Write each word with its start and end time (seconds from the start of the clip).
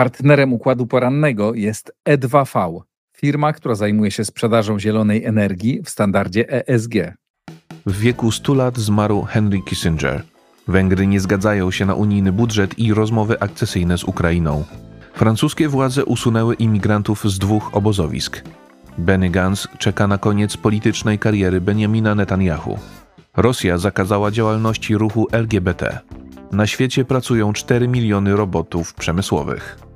Partnerem 0.00 0.52
układu 0.52 0.86
porannego 0.86 1.54
jest 1.54 1.92
E2V, 2.08 2.80
firma, 3.16 3.52
która 3.52 3.74
zajmuje 3.74 4.10
się 4.10 4.24
sprzedażą 4.24 4.78
zielonej 4.78 5.24
energii 5.24 5.82
w 5.84 5.90
standardzie 5.90 6.68
ESG. 6.68 6.94
W 7.86 7.98
wieku 7.98 8.32
100 8.32 8.54
lat 8.54 8.78
zmarł 8.78 9.22
Henry 9.22 9.62
Kissinger. 9.62 10.22
Węgry 10.68 11.06
nie 11.06 11.20
zgadzają 11.20 11.70
się 11.70 11.86
na 11.86 11.94
unijny 11.94 12.32
budżet 12.32 12.78
i 12.78 12.94
rozmowy 12.94 13.40
akcesyjne 13.40 13.98
z 13.98 14.04
Ukrainą. 14.04 14.64
Francuskie 15.14 15.68
władze 15.68 16.04
usunęły 16.04 16.54
imigrantów 16.54 17.30
z 17.30 17.38
dwóch 17.38 17.74
obozowisk. 17.74 18.42
Benny 18.98 19.30
Gantz 19.30 19.68
czeka 19.78 20.06
na 20.06 20.18
koniec 20.18 20.56
politycznej 20.56 21.18
kariery 21.18 21.60
Benjamina 21.60 22.14
Netanyahu. 22.14 22.78
Rosja 23.36 23.78
zakazała 23.78 24.30
działalności 24.30 24.96
ruchu 24.96 25.26
LGBT. 25.32 25.98
Na 26.52 26.66
świecie 26.66 27.04
pracują 27.04 27.52
4 27.52 27.88
miliony 27.88 28.36
robotów 28.36 28.94
przemysłowych. 28.94 29.89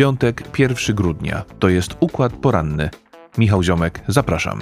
Piątek, 0.00 0.58
1 0.58 0.96
grudnia. 0.96 1.44
To 1.58 1.68
jest 1.68 1.96
układ 2.00 2.32
poranny. 2.32 2.90
Michał 3.38 3.62
Ziomek, 3.62 4.00
zapraszam. 4.08 4.60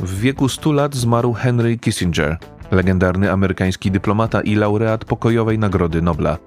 W 0.00 0.20
wieku 0.20 0.48
100 0.48 0.72
lat 0.72 0.94
zmarł 0.94 1.32
Henry 1.32 1.78
Kissinger, 1.78 2.36
legendarny 2.70 3.32
amerykański 3.32 3.90
dyplomata 3.90 4.40
i 4.40 4.54
laureat 4.54 5.04
pokojowej 5.04 5.58
Nagrody 5.58 6.02
Nobla. 6.02 6.38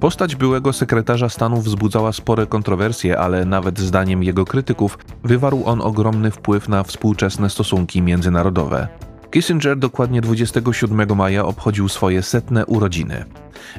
Postać 0.00 0.36
byłego 0.36 0.72
sekretarza 0.72 1.28
stanu 1.28 1.60
wzbudzała 1.60 2.12
spore 2.12 2.46
kontrowersje, 2.46 3.18
ale 3.18 3.44
nawet 3.44 3.78
zdaniem 3.78 4.22
jego 4.22 4.44
krytyków 4.44 4.98
wywarł 5.24 5.62
on 5.64 5.80
ogromny 5.80 6.30
wpływ 6.30 6.68
na 6.68 6.82
współczesne 6.82 7.50
stosunki 7.50 8.02
międzynarodowe. 8.02 8.88
Kissinger 9.32 9.78
dokładnie 9.78 10.20
27 10.20 11.16
maja 11.16 11.44
obchodził 11.44 11.88
swoje 11.88 12.22
setne 12.22 12.66
urodziny. 12.66 13.24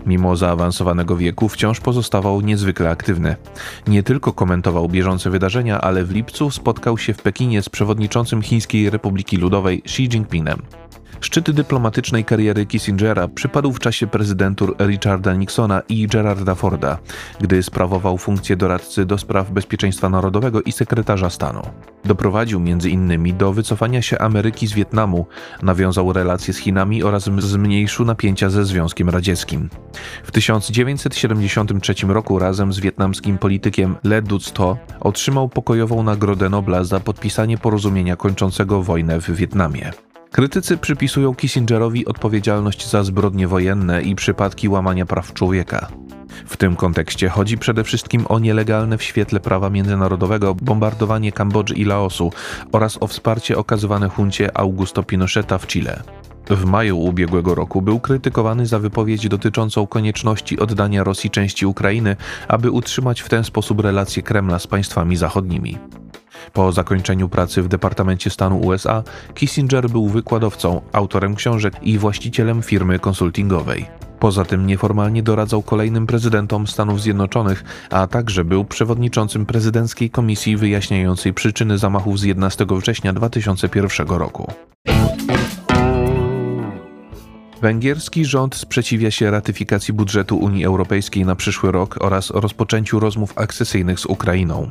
Mimo 0.05 0.35
zaawansowanego 0.35 1.17
wieku 1.17 1.49
wciąż 1.49 1.79
pozostawał 1.79 2.41
niezwykle 2.41 2.89
aktywny. 2.89 3.35
Nie 3.87 4.03
tylko 4.03 4.33
komentował 4.33 4.89
bieżące 4.89 5.29
wydarzenia, 5.29 5.81
ale 5.81 6.03
w 6.03 6.11
lipcu 6.11 6.51
spotkał 6.51 6.97
się 6.97 7.13
w 7.13 7.21
Pekinie 7.21 7.61
z 7.61 7.69
przewodniczącym 7.69 8.41
Chińskiej 8.41 8.89
Republiki 8.89 9.37
Ludowej 9.37 9.81
Xi 9.85 10.03
Jinpingem. 10.03 10.61
Szczyt 11.21 11.51
dyplomatycznej 11.51 12.25
kariery 12.25 12.65
Kissingera 12.65 13.27
przypadł 13.27 13.71
w 13.71 13.79
czasie 13.79 14.07
prezydentur 14.07 14.75
Richarda 14.79 15.33
Nixona 15.33 15.81
i 15.89 16.07
Gerarda 16.07 16.55
Forda, 16.55 16.97
gdy 17.41 17.63
sprawował 17.63 18.17
funkcję 18.17 18.55
doradcy 18.55 19.05
do 19.05 19.17
spraw 19.17 19.51
bezpieczeństwa 19.51 20.09
narodowego 20.09 20.61
i 20.61 20.71
sekretarza 20.71 21.29
stanu. 21.29 21.61
Doprowadził 22.05 22.59
m.in. 22.59 23.37
do 23.37 23.53
wycofania 23.53 24.01
się 24.01 24.19
Ameryki 24.19 24.67
z 24.67 24.73
Wietnamu, 24.73 25.25
nawiązał 25.61 26.13
relacje 26.13 26.53
z 26.53 26.57
Chinami 26.57 27.03
oraz 27.03 27.23
zmniejszył 27.23 28.05
napięcia 28.05 28.49
ze 28.49 28.65
Związkiem 28.65 29.09
Radzieckim. 29.09 29.69
W 30.23 30.31
1973 30.31 31.93
roku 32.07 32.39
razem 32.39 32.73
z 32.73 32.79
wietnamskim 32.79 33.37
politykiem 33.37 33.95
Le 34.03 34.21
Duc 34.21 34.51
To 34.51 34.77
otrzymał 34.99 35.49
pokojową 35.49 36.03
Nagrodę 36.03 36.49
Nobla 36.49 36.83
za 36.83 36.99
podpisanie 36.99 37.57
porozumienia 37.57 38.15
kończącego 38.15 38.83
wojnę 38.83 39.21
w 39.21 39.31
Wietnamie. 39.31 39.91
Krytycy 40.33 40.77
przypisują 40.77 41.35
Kissingerowi 41.35 42.05
odpowiedzialność 42.05 42.89
za 42.89 43.03
zbrodnie 43.03 43.47
wojenne 43.47 44.01
i 44.01 44.15
przypadki 44.15 44.69
łamania 44.69 45.05
praw 45.05 45.33
człowieka. 45.33 45.87
W 46.45 46.57
tym 46.57 46.75
kontekście 46.75 47.29
chodzi 47.29 47.57
przede 47.57 47.83
wszystkim 47.83 48.25
o 48.29 48.39
nielegalne 48.39 48.97
w 48.97 49.03
świetle 49.03 49.39
prawa 49.39 49.69
międzynarodowego 49.69 50.55
bombardowanie 50.55 51.31
Kambodży 51.31 51.73
i 51.73 51.85
Laosu 51.85 52.31
oraz 52.71 52.97
o 53.01 53.07
wsparcie 53.07 53.57
okazywane 53.57 54.09
huncie 54.09 54.57
Augusto 54.57 55.03
Pinocheta 55.03 55.57
w 55.57 55.67
Chile. 55.67 56.03
W 56.49 56.65
maju 56.65 56.99
ubiegłego 56.99 57.55
roku 57.55 57.81
był 57.81 57.99
krytykowany 57.99 58.65
za 58.65 58.79
wypowiedź 58.79 59.27
dotyczącą 59.29 59.87
konieczności 59.87 60.59
oddania 60.59 61.03
Rosji 61.03 61.29
części 61.29 61.65
Ukrainy, 61.65 62.15
aby 62.47 62.71
utrzymać 62.71 63.21
w 63.21 63.29
ten 63.29 63.43
sposób 63.43 63.79
relacje 63.79 64.23
Kremla 64.23 64.59
z 64.59 64.67
państwami 64.67 65.15
zachodnimi. 65.15 65.77
Po 66.53 66.71
zakończeniu 66.71 67.29
pracy 67.29 67.61
w 67.61 67.67
Departamencie 67.67 68.29
Stanu 68.29 68.59
USA, 68.59 69.03
Kissinger 69.33 69.89
był 69.89 70.07
wykładowcą, 70.07 70.81
autorem 70.93 71.35
książek 71.35 71.73
i 71.81 71.97
właścicielem 71.97 72.61
firmy 72.61 72.99
konsultingowej. 72.99 73.85
Poza 74.19 74.45
tym 74.45 74.67
nieformalnie 74.67 75.23
doradzał 75.23 75.61
kolejnym 75.61 76.07
prezydentom 76.07 76.67
Stanów 76.67 77.01
Zjednoczonych, 77.01 77.63
a 77.89 78.07
także 78.07 78.43
był 78.43 78.65
przewodniczącym 78.65 79.45
prezydenckiej 79.45 80.09
komisji 80.09 80.57
wyjaśniającej 80.57 81.33
przyczyny 81.33 81.77
zamachów 81.77 82.19
z 82.19 82.23
11 82.23 82.65
września 82.69 83.13
2001 83.13 84.07
roku. 84.07 84.51
Węgierski 87.61 88.25
rząd 88.25 88.55
sprzeciwia 88.55 89.11
się 89.11 89.31
ratyfikacji 89.31 89.93
budżetu 89.93 90.37
Unii 90.37 90.65
Europejskiej 90.65 91.25
na 91.25 91.35
przyszły 91.35 91.71
rok 91.71 91.97
oraz 92.01 92.29
rozpoczęciu 92.29 92.99
rozmów 92.99 93.33
akcesyjnych 93.37 93.99
z 93.99 94.05
Ukrainą. 94.05 94.69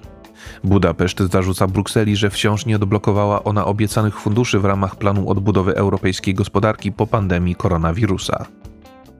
Budapeszt 0.64 1.20
zarzuca 1.20 1.66
Brukseli, 1.66 2.16
że 2.16 2.30
wciąż 2.30 2.66
nie 2.66 2.76
odblokowała 2.76 3.44
ona 3.44 3.64
obiecanych 3.64 4.20
funduszy 4.20 4.58
w 4.58 4.64
ramach 4.64 4.96
planu 4.96 5.30
odbudowy 5.30 5.74
europejskiej 5.74 6.34
gospodarki 6.34 6.92
po 6.92 7.06
pandemii 7.06 7.54
koronawirusa. 7.54 8.46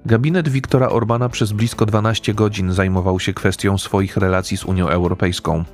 Gabinet 0.06 0.48
Viktora 0.48 0.88
Orbana 0.88 1.28
przez 1.28 1.52
blisko 1.52 1.86
12 1.86 2.34
godzin 2.34 2.72
zajmował 2.72 3.20
się 3.20 3.34
kwestią 3.34 3.78
swoich 3.78 4.16
relacji 4.16 4.56
z 4.56 4.64
Unią 4.64 4.88
Europejską. 4.88 5.64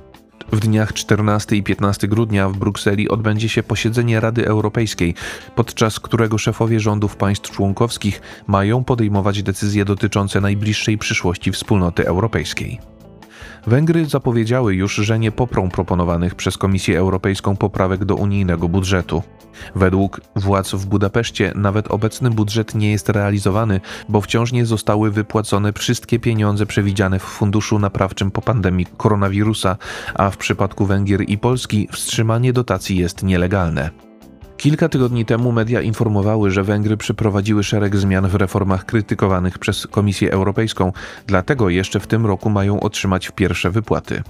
W 0.51 0.59
dniach 0.59 0.93
14 0.93 1.55
i 1.55 1.63
15 1.63 2.07
grudnia 2.07 2.49
w 2.49 2.57
Brukseli 2.57 3.09
odbędzie 3.09 3.49
się 3.49 3.63
posiedzenie 3.63 4.19
Rady 4.19 4.47
Europejskiej, 4.47 5.15
podczas 5.55 5.99
którego 5.99 6.37
szefowie 6.37 6.79
rządów 6.79 7.15
państw 7.15 7.51
członkowskich 7.51 8.21
mają 8.47 8.83
podejmować 8.83 9.43
decyzje 9.43 9.85
dotyczące 9.85 10.41
najbliższej 10.41 10.97
przyszłości 10.97 11.51
wspólnoty 11.51 12.07
europejskiej. 12.07 12.79
Węgry 13.69 14.05
zapowiedziały 14.05 14.75
już, 14.75 14.95
że 14.95 15.19
nie 15.19 15.31
poprą 15.31 15.69
proponowanych 15.69 16.35
przez 16.35 16.57
Komisję 16.57 16.99
Europejską 16.99 17.55
poprawek 17.55 18.05
do 18.05 18.15
unijnego 18.15 18.69
budżetu. 18.69 19.23
Według 19.75 20.21
władz 20.35 20.71
w 20.71 20.85
Budapeszcie 20.85 21.51
nawet 21.55 21.91
obecny 21.91 22.29
budżet 22.29 22.75
nie 22.75 22.91
jest 22.91 23.09
realizowany, 23.09 23.81
bo 24.09 24.21
wciąż 24.21 24.51
nie 24.51 24.65
zostały 24.65 25.11
wypłacone 25.11 25.73
wszystkie 25.73 26.19
pieniądze 26.19 26.65
przewidziane 26.65 27.19
w 27.19 27.23
funduszu 27.23 27.79
naprawczym 27.79 28.31
po 28.31 28.41
pandemii 28.41 28.85
koronawirusa, 28.97 29.77
a 30.13 30.29
w 30.29 30.37
przypadku 30.37 30.85
Węgier 30.85 31.21
i 31.21 31.37
Polski 31.37 31.87
wstrzymanie 31.91 32.53
dotacji 32.53 32.97
jest 32.97 33.23
nielegalne. 33.23 34.08
Kilka 34.59 34.89
tygodni 34.89 35.25
temu 35.25 35.51
media 35.51 35.81
informowały, 35.81 36.51
że 36.51 36.63
Węgry 36.63 36.97
przeprowadziły 36.97 37.63
szereg 37.63 37.95
zmian 37.95 38.27
w 38.27 38.35
reformach 38.35 38.85
krytykowanych 38.85 39.59
przez 39.59 39.87
Komisję 39.87 40.31
Europejską, 40.31 40.91
dlatego 41.27 41.69
jeszcze 41.69 41.99
w 41.99 42.07
tym 42.07 42.25
roku 42.25 42.49
mają 42.49 42.79
otrzymać 42.79 43.31
pierwsze 43.31 43.71
wypłaty. 43.71 44.23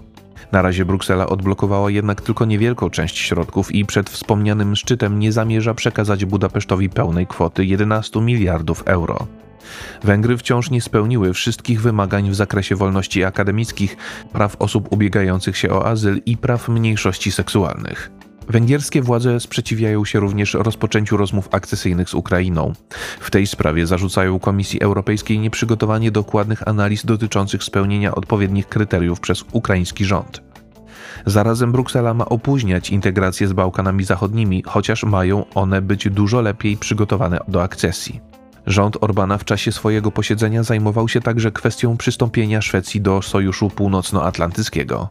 Na 0.52 0.62
razie 0.62 0.86
Bruksela 0.86 1.28
odblokowała 1.28 1.92
jednak 1.92 2.22
tylko 2.22 2.46
niewielką 2.46 2.90
część 2.90 3.18
środków 3.18 3.76
i 3.76 3.86
przed 3.86 4.10
wspomnianym 4.10 4.76
szczytem 4.76 5.20
nie 5.20 5.32
zamierza 5.32 5.74
przekazać 5.74 6.26
Budapesztowi 6.26 6.90
pełnej 6.90 7.28
kwoty 7.28 7.66
11 7.66 8.22
miliardów 8.22 8.84
euro. 8.86 9.28
Węgry 10.04 10.38
wciąż 10.38 10.70
nie 10.70 10.82
spełniły 10.82 11.34
wszystkich 11.34 11.82
wymagań 11.82 12.30
w 12.30 12.36
zakresie 12.36 12.76
wolności 12.76 13.24
akademickich, 13.24 13.98
praw 14.34 14.56
osób 14.60 14.92
ubiegających 14.92 15.58
się 15.58 15.70
o 15.70 15.86
azyl 15.86 16.22
i 16.26 16.38
praw 16.38 16.70
mniejszości 16.70 17.32
seksualnych. 17.32 18.19
Węgierskie 18.50 19.02
władze 19.02 19.40
sprzeciwiają 19.40 20.06
się 20.06 20.20
również 20.20 20.54
rozpoczęciu 20.54 21.18
rozmów 21.18 21.50
akcesyjnych 21.52 22.10
z 22.10 22.14
Ukrainą. 22.14 22.74
W 23.20 23.32
tej 23.32 23.48
sprawie 23.48 23.88
zarzucają 23.88 24.40
Komisji 24.40 24.82
Europejskiej 24.82 25.40
nieprzygotowanie 25.40 26.12
dokładnych 26.12 26.68
analiz 26.68 27.06
dotyczących 27.06 27.64
spełnienia 27.64 28.16
odpowiednich 28.16 28.68
kryteriów 28.68 29.20
przez 29.20 29.46
ukraiński 29.52 30.06
rząd. 30.06 30.42
Zarazem 31.26 31.72
Bruksela 31.72 32.14
ma 32.14 32.26
opóźniać 32.26 32.90
integrację 32.90 33.48
z 33.48 33.54
Bałkanami 33.54 34.04
Zachodnimi, 34.04 34.64
chociaż 34.68 35.04
mają 35.04 35.46
one 35.56 35.82
być 35.82 36.10
dużo 36.10 36.42
lepiej 36.42 36.78
przygotowane 36.78 37.40
do 37.48 37.64
akcesji. 37.64 38.22
Rząd 38.68 38.98
Orbana 39.02 39.38
w 39.38 39.46
czasie 39.46 39.72
swojego 39.72 40.12
posiedzenia 40.12 40.64
zajmował 40.64 41.10
się 41.10 41.22
także 41.22 41.52
kwestią 41.52 41.98
przystąpienia 41.98 42.62
Szwecji 42.62 43.02
do 43.02 43.22
Sojuszu 43.22 43.70
Północnoatlantyckiego. 43.70 45.10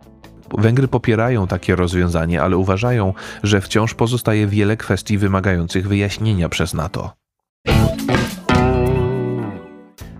Węgry 0.58 0.88
popierają 0.88 1.46
takie 1.46 1.76
rozwiązanie, 1.76 2.42
ale 2.42 2.56
uważają, 2.56 3.14
że 3.42 3.60
wciąż 3.60 3.94
pozostaje 3.94 4.46
wiele 4.46 4.76
kwestii 4.76 5.18
wymagających 5.18 5.88
wyjaśnienia 5.88 6.48
przez 6.48 6.74
NATO. 6.74 7.12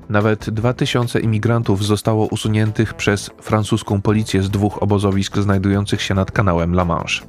Nawet 0.08 0.50
2000 0.50 1.20
imigrantów 1.20 1.84
zostało 1.84 2.26
usuniętych 2.26 2.94
przez 2.94 3.30
francuską 3.40 4.02
policję 4.02 4.42
z 4.42 4.50
dwóch 4.50 4.82
obozowisk 4.82 5.38
znajdujących 5.38 6.02
się 6.02 6.14
nad 6.14 6.32
kanałem 6.32 6.72
La 6.72 6.84
Manche. 6.84 7.24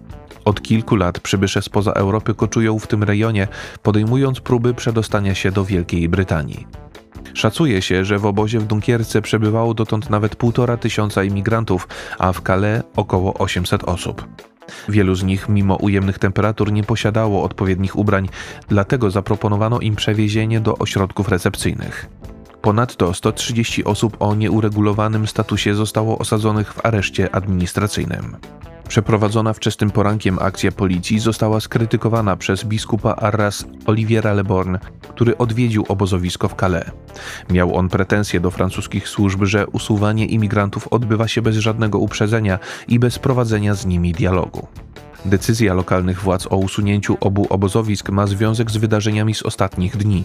Od 0.46 0.62
kilku 0.62 0.96
lat 0.96 1.19
przybysze 1.19 1.62
spoza 1.62 1.92
Europy 1.92 2.34
koczują 2.34 2.80
w 2.80 2.88
tym 2.88 3.04
rejonie, 3.04 3.48
podejmując 3.84 4.40
próby 4.40 4.74
przedostania 4.74 5.36
się 5.36 5.51
do 5.51 5.66
Wielkiej 5.66 6.10
Brytanii. 6.10 6.68
Szacuje 7.33 7.81
się, 7.81 8.06
że 8.06 8.19
w 8.19 8.25
obozie 8.25 8.60
w 8.60 8.66
Dunkierce 8.66 9.21
przebywało 9.21 9.74
dotąd 9.74 10.10
nawet 10.10 10.36
półtora 10.36 10.77
tysiąca 10.77 11.24
imigrantów, 11.24 11.88
a 12.19 12.33
w 12.33 12.42
Calais 12.42 12.83
około 12.95 13.33
800 13.33 13.83
osób. 13.83 14.27
Wielu 14.89 15.16
z 15.16 15.24
nich, 15.24 15.50
mimo 15.50 15.75
ujemnych 15.75 16.19
temperatur, 16.19 16.71
nie 16.71 16.83
posiadało 16.83 17.44
odpowiednich 17.44 17.95
ubrań, 17.95 18.30
dlatego 18.68 19.12
zaproponowano 19.12 19.80
im 19.80 19.95
przewiezienie 19.95 20.60
do 20.60 20.77
ośrodków 20.77 21.30
recepcyjnych. 21.30 22.10
Ponadto 22.62 23.13
130 23.13 23.83
osób 23.83 24.18
o 24.19 24.36
nieuregulowanym 24.36 25.27
statusie 25.27 25.75
zostało 25.75 26.18
osadzonych 26.18 26.74
w 26.74 26.86
areszcie 26.86 27.36
administracyjnym. 27.36 28.38
Przeprowadzona 28.89 29.53
wczesnym 29.53 29.91
porankiem 29.91 30.39
akcja 30.41 30.71
policji 30.71 31.19
została 31.19 31.59
skrytykowana 31.59 32.36
przez 32.36 32.63
biskupa 32.63 33.15
Arras 33.15 33.65
Oliviera 33.86 34.33
Leborn, 34.33 34.77
który 35.09 35.38
odwiedził 35.38 35.86
obozowisko 35.88 36.47
w 36.47 36.56
Calais. 36.56 36.91
Miał 37.50 37.75
on 37.75 37.89
pretensje 37.89 38.39
do 38.39 38.51
francuskich 38.51 39.09
służb, 39.09 39.44
że 39.44 39.68
usuwanie 39.68 40.25
imigrantów 40.25 40.88
odbywa 40.88 41.27
się 41.27 41.41
bez 41.41 41.57
żadnego 41.57 42.00
uprzedzenia 42.00 42.59
i 42.88 43.00
bez 43.00 43.19
prowadzenia 43.19 43.75
z 43.75 43.86
nimi 43.86 44.12
dialogu. 44.12 44.68
Decyzja 45.25 45.74
lokalnych 45.74 46.21
władz 46.21 46.48
o 46.50 46.57
usunięciu 46.57 47.18
obu 47.21 47.48
obozowisk 47.50 48.10
ma 48.10 48.27
związek 48.27 48.71
z 48.71 48.77
wydarzeniami 48.77 49.36
z 49.36 49.44
ostatnich 49.44 49.98
dni. 49.98 50.24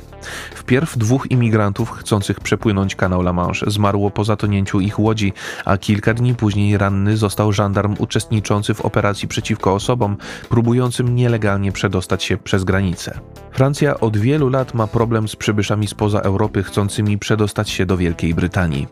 Wpierw 0.55 0.99
dwóch 0.99 1.31
imigrantów 1.31 1.91
chcących 1.91 2.41
przepłynąć 2.41 2.97
kanał 2.97 3.21
La 3.21 3.33
Manche 3.33 3.71
zmarło 3.71 4.11
po 4.11 4.25
zatonięciu 4.25 4.81
ich 4.81 4.99
łodzi, 4.99 5.33
a 5.65 5.79
kilka 5.79 6.15
dni 6.15 6.35
później 6.35 6.79
ranny 6.79 7.17
został 7.17 7.53
żandarm 7.53 7.95
uczestniczący 7.99 8.75
w 8.75 8.81
operacji 8.81 9.29
przeciwko 9.29 9.75
osobom 9.75 10.17
próbującym 10.49 11.15
nielegalnie 11.15 11.73
przedostać 11.73 12.25
się 12.25 12.37
przez 12.37 12.65
granicę. 12.65 13.21
Francja 13.53 14.01
od 14.01 14.17
wielu 14.17 14.49
lat 14.49 14.75
ma 14.75 14.87
problem 14.87 15.29
z 15.29 15.37
przybyszami 15.37 15.87
spoza 15.87 16.21
Europy 16.21 16.63
chcącymi 16.63 17.19
przedostać 17.19 17.71
się 17.71 17.87
do 17.87 17.97
Wielkiej 17.97 18.35
Brytanii. 18.35 18.87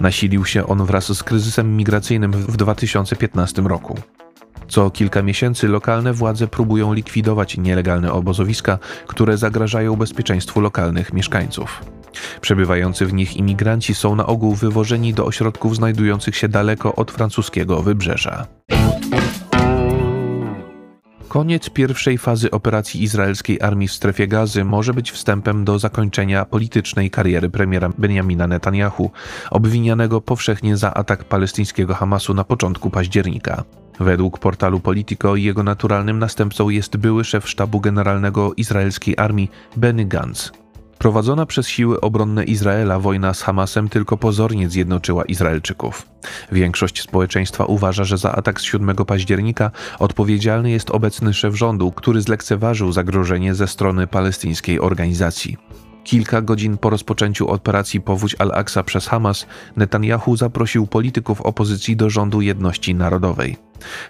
Nasilił 0.00 0.44
się 0.44 0.66
on 0.66 0.84
wraz 0.84 1.16
z 1.16 1.22
kryzysem 1.22 1.76
migracyjnym 1.76 2.32
w 2.32 2.56
2015 2.56 3.62
roku. 3.62 3.98
Co 4.68 4.90
kilka 4.90 5.22
miesięcy 5.22 5.68
lokalne 5.68 6.12
władze 6.12 6.48
próbują 6.48 6.92
likwidować 6.92 7.56
nielegalne 7.56 8.12
obozowiska, 8.12 8.78
które 9.06 9.36
zagrażają 9.36 9.96
bezpieczeństwu 9.96 10.60
lokalnych 10.60 11.12
mieszkańców. 11.12 11.84
Przebywający 12.40 13.06
w 13.06 13.12
nich 13.12 13.36
imigranci 13.36 13.94
są 13.94 14.14
na 14.14 14.26
ogół 14.26 14.54
wywożeni 14.54 15.14
do 15.14 15.26
ośrodków 15.26 15.76
znajdujących 15.76 16.36
się 16.36 16.48
daleko 16.48 16.94
od 16.94 17.10
francuskiego 17.10 17.82
wybrzeża. 17.82 18.46
Koniec 21.28 21.70
pierwszej 21.70 22.18
fazy 22.18 22.50
operacji 22.50 23.02
izraelskiej 23.02 23.60
armii 23.60 23.88
w 23.88 23.92
strefie 23.92 24.28
gazy 24.28 24.64
może 24.64 24.94
być 24.94 25.10
wstępem 25.10 25.64
do 25.64 25.78
zakończenia 25.78 26.44
politycznej 26.44 27.10
kariery 27.10 27.50
premiera 27.50 27.90
Benjamina 27.98 28.46
Netanyahu, 28.46 29.10
obwinianego 29.50 30.20
powszechnie 30.20 30.76
za 30.76 30.94
atak 30.94 31.24
palestyńskiego 31.24 31.94
Hamasu 31.94 32.34
na 32.34 32.44
początku 32.44 32.90
października. 32.90 33.64
Według 34.00 34.38
portalu 34.38 34.80
Politico 34.80 35.36
jego 35.36 35.62
naturalnym 35.62 36.18
następcą 36.18 36.68
jest 36.68 36.96
były 36.96 37.24
szef 37.24 37.48
sztabu 37.48 37.80
generalnego 37.80 38.52
izraelskiej 38.56 39.14
armii 39.18 39.50
Benny 39.76 40.04
Gantz. 40.04 40.65
Prowadzona 41.06 41.46
przez 41.46 41.68
siły 41.68 42.00
obronne 42.00 42.44
Izraela 42.44 42.98
wojna 42.98 43.34
z 43.34 43.42
Hamasem 43.42 43.88
tylko 43.88 44.16
pozornie 44.16 44.68
zjednoczyła 44.70 45.24
Izraelczyków. 45.24 46.06
Większość 46.52 47.02
społeczeństwa 47.02 47.64
uważa, 47.64 48.04
że 48.04 48.18
za 48.18 48.32
atak 48.32 48.60
z 48.60 48.64
7 48.64 48.96
października 48.96 49.70
odpowiedzialny 49.98 50.70
jest 50.70 50.90
obecny 50.90 51.34
szef 51.34 51.54
rządu, 51.54 51.92
który 51.92 52.20
zlekceważył 52.20 52.92
zagrożenie 52.92 53.54
ze 53.54 53.66
strony 53.68 54.06
palestyńskiej 54.06 54.80
organizacji. 54.80 55.56
Kilka 56.06 56.42
godzin 56.42 56.78
po 56.78 56.90
rozpoczęciu 56.90 57.48
operacji 57.48 58.00
Powódź 58.00 58.36
Al-Aqsa 58.38 58.82
przez 58.82 59.06
Hamas, 59.06 59.46
Netanyahu 59.76 60.36
zaprosił 60.36 60.86
polityków 60.86 61.40
opozycji 61.40 61.96
do 61.96 62.10
rządu 62.10 62.40
jedności 62.40 62.94
narodowej. 62.94 63.56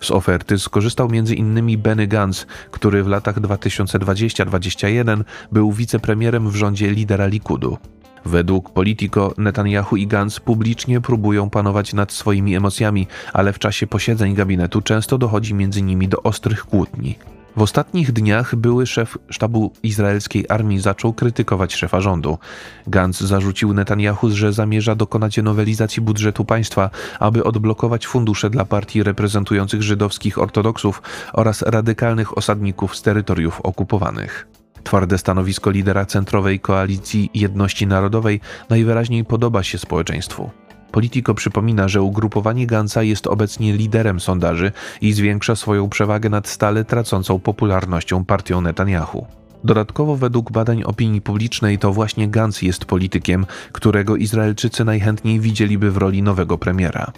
Z 0.01 0.11
oferty 0.11 0.59
skorzystał 0.59 1.09
m.in. 1.13 1.79
Benny 1.79 2.07
Gantz, 2.07 2.47
który 2.71 3.03
w 3.03 3.09
latach 3.09 3.41
2020-2021 3.41 5.25
był 5.53 5.73
wicepremierem 5.73 6.51
w 6.51 6.57
rządzie 6.57 6.91
lidera 6.91 7.27
Likudu. 7.27 7.79
Według 8.25 8.71
Politico 8.71 9.35
Netanyahu 9.39 9.97
i 9.97 10.07
Gantz 10.07 10.41
publicznie 10.41 11.01
próbują 11.01 11.51
panować 11.51 11.93
nad 11.93 12.13
swoimi 12.13 12.57
emocjami, 12.57 13.07
ale 13.33 13.53
w 13.53 13.59
czasie 13.59 13.87
posiedzeń 13.87 14.35
gabinetu 14.35 14.83
często 14.83 15.19
dochodzi 15.19 15.55
między 15.55 15.83
nimi 15.83 16.09
do 16.09 16.23
ostrych 16.23 16.65
kłótni. 16.65 17.19
W 17.57 17.63
ostatnich 17.63 18.13
dniach 18.13 18.55
były 18.55 18.87
szef 18.87 19.19
sztabu 19.31 19.73
izraelskiej 19.83 20.45
armii 20.49 20.81
zaczął 20.81 21.13
krytykować 21.13 21.75
szefa 21.75 22.01
rządu. 22.01 22.39
Gantz 22.87 23.21
zarzucił 23.21 23.75
Netanyahu, 23.75 24.31
że 24.31 24.53
zamierza 24.53 24.95
dokonać 24.95 25.37
nowelizacji 25.37 26.03
budżetu 26.03 26.45
państwa, 26.45 26.91
aby 27.21 27.45
odblokować 27.45 28.07
fundusze 28.07 28.51
dla 28.51 28.65
partii 28.65 29.03
reprezentujących 29.03 29.83
żydowskich 29.83 30.39
ortodoksów 30.39 31.03
oraz 31.33 31.63
radykalnych 31.63 32.39
osadników 32.39 32.97
z 32.97 33.03
terytoriów 33.03 33.61
okupowanych. 33.61 34.49
Twarde 34.85 35.19
stanowisko 35.19 35.71
lidera 35.71 36.07
centrowej 36.07 36.61
koalicji 36.61 37.31
Jedności 37.35 37.87
Narodowej 37.87 38.41
najwyraźniej 38.71 39.25
podoba 39.25 39.63
się 39.63 39.79
społeczeństwu. 39.79 40.51
Politico 40.97 41.35
przypomina, 41.35 41.89
że 41.89 42.03
ugrupowanie 42.03 42.67
Gansa 42.67 43.03
jest 43.03 43.27
obecnie 43.27 43.73
liderem 43.73 44.21
sondaży 44.21 44.73
i 45.01 45.13
zwiększa 45.13 45.57
swoją 45.57 45.89
przewagę 45.89 46.29
nad 46.29 46.49
stale 46.49 46.85
tracącą 46.85 47.39
popularnością 47.39 48.25
partią 48.25 48.61
Netanyahu. 48.61 49.27
Dodatkowo 49.65 50.17
według 50.17 50.53
badań 50.53 50.83
opinii 50.83 51.21
publicznej 51.21 51.79
to 51.79 51.93
właśnie 51.93 52.29
Gantz 52.29 52.63
jest 52.63 52.85
politykiem, 52.85 53.47
którego 53.73 54.17
Izraelczycy 54.17 54.85
najchętniej 54.85 55.41
widzieliby 55.41 55.91
w 55.91 55.97
roli 55.97 56.23
nowego 56.23 56.59
premiera. 56.59 57.13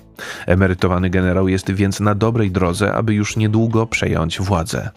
Emerytowany 0.46 1.10
generał 1.10 1.48
jest 1.48 1.70
więc 1.70 2.00
na 2.00 2.14
dobrej 2.14 2.50
drodze, 2.50 2.94
aby 2.94 3.14
już 3.14 3.36
niedługo 3.36 3.86
przejąć 3.86 4.40
władzę. 4.40 4.90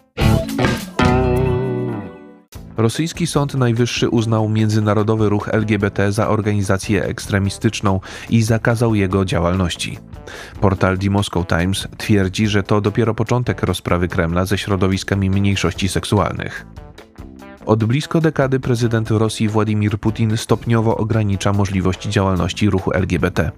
Rosyjski 2.82 3.28
Sąd 3.28 3.54
Najwyższy 3.54 4.10
uznał 4.10 4.50
międzynarodowy 4.50 5.30
ruch 5.30 5.50
LGBT 5.50 6.12
za 6.12 6.28
organizację 6.28 7.06
ekstremistyczną 7.06 8.00
i 8.30 8.42
zakazał 8.42 8.96
jego 8.96 9.26
działalności. 9.26 10.00
Portal 10.62 10.98
The 10.98 11.10
Moscow 11.10 11.48
Times 11.48 11.88
twierdzi, 11.98 12.48
że 12.48 12.64
to 12.64 12.82
dopiero 12.82 13.16
początek 13.16 13.64
rozprawy 13.64 14.08
Kremla 14.08 14.46
ze 14.46 14.58
środowiskami 14.58 15.30
mniejszości 15.30 15.90
seksualnych. 15.90 16.66
Od 17.66 17.84
blisko 17.84 18.22
dekady 18.22 18.60
prezydent 18.60 19.12
Rosji 19.12 19.48
Władimir 19.48 20.00
Putin 20.00 20.38
stopniowo 20.38 20.98
ogranicza 20.98 21.54
możliwości 21.54 22.10
działalności 22.10 22.70
ruchu 22.70 22.92
LGBT. 22.94 23.52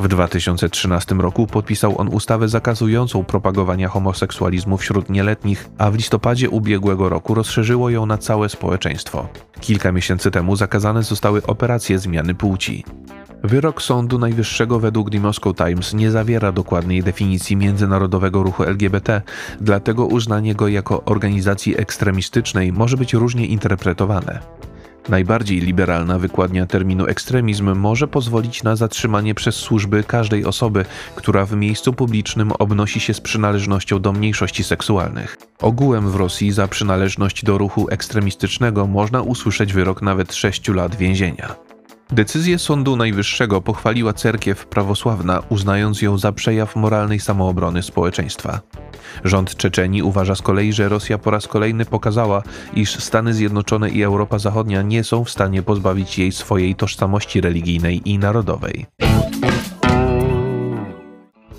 W 0.00 0.08
2013 0.08 1.14
roku 1.14 1.46
podpisał 1.46 2.00
on 2.00 2.08
ustawę 2.08 2.48
zakazującą 2.48 3.24
propagowania 3.24 3.88
homoseksualizmu 3.88 4.76
wśród 4.76 5.10
nieletnich, 5.10 5.68
a 5.78 5.90
w 5.90 5.94
listopadzie 5.94 6.50
ubiegłego 6.50 7.08
roku 7.08 7.34
rozszerzyło 7.34 7.90
ją 7.90 8.06
na 8.06 8.18
całe 8.18 8.48
społeczeństwo. 8.48 9.28
Kilka 9.60 9.92
miesięcy 9.92 10.30
temu 10.30 10.56
zakazane 10.56 11.02
zostały 11.02 11.42
operacje 11.42 11.98
zmiany 11.98 12.34
płci. 12.34 12.84
Wyrok 13.44 13.82
Sądu 13.82 14.18
Najwyższego 14.18 14.80
według 14.80 15.10
The 15.10 15.20
Moscow 15.20 15.56
Times 15.56 15.94
nie 15.94 16.10
zawiera 16.10 16.52
dokładnej 16.52 17.02
definicji 17.02 17.56
międzynarodowego 17.56 18.42
ruchu 18.42 18.62
LGBT, 18.62 19.22
dlatego 19.60 20.06
uznanie 20.06 20.54
go 20.54 20.68
jako 20.68 21.04
organizacji 21.04 21.80
ekstremistycznej 21.80 22.72
może 22.72 22.96
być 22.96 23.14
różnie 23.14 23.46
interpretowane. 23.46 24.40
Najbardziej 25.08 25.60
liberalna 25.60 26.18
wykładnia 26.18 26.66
terminu 26.66 27.06
ekstremizm 27.06 27.74
może 27.74 28.08
pozwolić 28.08 28.62
na 28.62 28.76
zatrzymanie 28.76 29.34
przez 29.34 29.54
służby 29.54 30.04
każdej 30.04 30.44
osoby, 30.44 30.84
która 31.16 31.46
w 31.46 31.52
miejscu 31.52 31.92
publicznym 31.92 32.52
obnosi 32.52 33.00
się 33.00 33.14
z 33.14 33.20
przynależnością 33.20 34.00
do 34.00 34.12
mniejszości 34.12 34.64
seksualnych. 34.64 35.36
Ogółem 35.60 36.10
w 36.10 36.14
Rosji 36.16 36.52
za 36.52 36.68
przynależność 36.68 37.44
do 37.44 37.58
ruchu 37.58 37.86
ekstremistycznego 37.90 38.86
można 38.86 39.22
usłyszeć 39.22 39.72
wyrok 39.72 40.02
nawet 40.02 40.34
6 40.34 40.68
lat 40.68 40.96
więzienia. 40.96 41.75
Decyzję 42.10 42.58
Sądu 42.58 42.96
Najwyższego 42.96 43.60
pochwaliła 43.60 44.12
cerkiew 44.12 44.66
prawosławna, 44.66 45.42
uznając 45.48 46.02
ją 46.02 46.18
za 46.18 46.32
przejaw 46.32 46.76
moralnej 46.76 47.20
samoobrony 47.20 47.82
społeczeństwa. 47.82 48.60
Rząd 49.24 49.56
Czeczenii 49.56 50.02
uważa 50.02 50.34
z 50.34 50.42
kolei, 50.42 50.72
że 50.72 50.88
Rosja 50.88 51.18
po 51.18 51.30
raz 51.30 51.46
kolejny 51.46 51.84
pokazała, 51.84 52.42
iż 52.74 52.96
Stany 52.96 53.34
Zjednoczone 53.34 53.90
i 53.90 54.02
Europa 54.02 54.38
Zachodnia 54.38 54.82
nie 54.82 55.04
są 55.04 55.24
w 55.24 55.30
stanie 55.30 55.62
pozbawić 55.62 56.18
jej 56.18 56.32
swojej 56.32 56.74
tożsamości 56.74 57.40
religijnej 57.40 58.10
i 58.10 58.18
narodowej. 58.18 58.86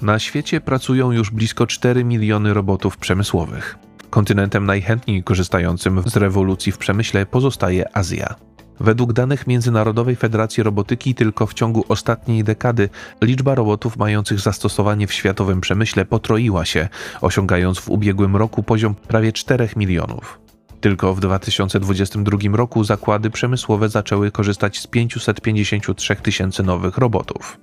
Na 0.02 0.20
świecie 0.20 0.62
pracują 0.62 1.12
już 1.12 1.32
blisko 1.32 1.68
4 1.68 2.04
miliony 2.04 2.54
robotów 2.54 2.98
przemysłowych. 2.98 3.78
Kontynentem 4.10 4.66
najchętniej 4.66 5.24
korzystającym 5.24 6.04
z 6.06 6.18
rewolucji 6.18 6.72
w 6.72 6.78
przemyśle 6.78 7.26
pozostaje 7.26 7.98
Azja. 7.98 8.47
Według 8.80 9.14
danych 9.14 9.48
Międzynarodowej 9.48 10.16
Federacji 10.16 10.64
Robotyki 10.64 11.16
tylko 11.16 11.48
w 11.48 11.54
ciągu 11.54 11.86
ostatniej 11.90 12.44
dekady 12.44 12.90
liczba 13.22 13.56
robotów 13.56 13.98
mających 13.98 14.40
zastosowanie 14.40 15.08
w 15.08 15.14
światowym 15.14 15.62
przemyśle 15.62 16.06
potroiła 16.06 16.66
się, 16.66 16.88
osiągając 17.22 17.80
w 17.80 17.90
ubiegłym 17.90 18.36
roku 18.36 18.64
poziom 18.64 18.96
prawie 18.96 19.32
4 19.32 19.70
milionów. 19.76 20.40
Tylko 20.82 21.16
w 21.16 21.20
2022 21.20 22.38
roku 22.54 22.84
zakłady 22.84 23.30
przemysłowe 23.30 23.90
zaczęły 23.90 24.32
korzystać 24.32 24.80
z 24.80 24.88
553 24.88 26.16
tysięcy 26.16 26.64
nowych 26.64 26.98
robotów. 26.98 27.60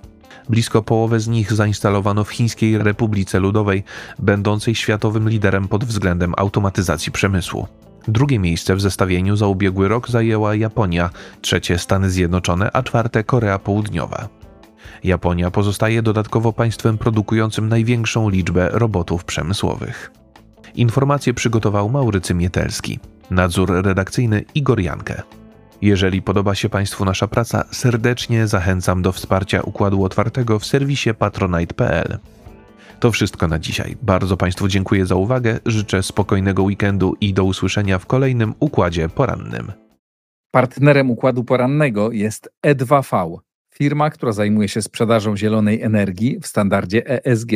Blisko 0.49 0.81
połowę 0.81 1.19
z 1.19 1.27
nich 1.27 1.53
zainstalowano 1.53 2.23
w 2.23 2.31
Chińskiej 2.31 2.77
Republice 2.77 3.39
Ludowej, 3.39 3.83
będącej 4.19 4.75
światowym 4.75 5.29
liderem 5.29 5.67
pod 5.67 5.85
względem 5.85 6.33
automatyzacji 6.37 7.11
przemysłu. 7.11 7.67
Drugie 8.07 8.39
miejsce 8.39 8.75
w 8.75 8.81
zestawieniu 8.81 9.35
za 9.35 9.47
ubiegły 9.47 9.87
rok 9.87 10.09
zajęła 10.09 10.55
Japonia, 10.55 11.09
trzecie 11.41 11.77
Stany 11.77 12.09
Zjednoczone, 12.09 12.71
a 12.71 12.83
czwarte 12.83 13.23
Korea 13.23 13.59
Południowa. 13.59 14.29
Japonia 15.03 15.51
pozostaje 15.51 16.01
dodatkowo 16.01 16.53
państwem 16.53 16.97
produkującym 16.97 17.69
największą 17.69 18.29
liczbę 18.29 18.69
robotów 18.71 19.25
przemysłowych. 19.25 20.11
Informacje 20.75 21.33
przygotował 21.33 21.89
Maurycy 21.89 22.33
Mietelski. 22.33 22.99
Nadzór 23.31 23.71
redakcyjny 23.83 24.45
Igor 24.55 24.79
Jankę. 24.79 25.21
Jeżeli 25.81 26.21
podoba 26.21 26.55
się 26.55 26.69
Państwu 26.69 27.05
nasza 27.05 27.27
praca, 27.27 27.63
serdecznie 27.71 28.47
zachęcam 28.47 29.01
do 29.01 29.11
wsparcia 29.11 29.61
Układu 29.61 30.03
Otwartego 30.03 30.59
w 30.59 30.65
serwisie 30.65 31.13
patronite.pl. 31.13 32.19
To 32.99 33.11
wszystko 33.11 33.47
na 33.47 33.59
dzisiaj. 33.59 33.97
Bardzo 34.01 34.37
Państwu 34.37 34.67
dziękuję 34.67 35.05
za 35.05 35.15
uwagę, 35.15 35.59
życzę 35.65 36.03
spokojnego 36.03 36.63
weekendu 36.63 37.15
i 37.21 37.33
do 37.33 37.43
usłyszenia 37.43 37.99
w 37.99 38.05
kolejnym 38.05 38.53
Układzie 38.59 39.09
Porannym. 39.09 39.71
Partnerem 40.51 41.11
układu 41.11 41.43
porannego 41.43 42.11
jest 42.11 42.49
E2V, 42.67 43.37
firma, 43.73 44.09
która 44.09 44.31
zajmuje 44.31 44.67
się 44.69 44.81
sprzedażą 44.81 45.37
zielonej 45.37 45.81
energii 45.81 46.39
w 46.39 46.47
standardzie 46.47 47.25
ESG. 47.25 47.51